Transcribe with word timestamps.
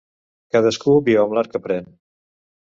Cadascú 0.55 0.95
viu 1.09 1.19
amb 1.25 1.37
l'art 1.39 1.53
que 1.53 1.63
aprèn. 1.65 1.93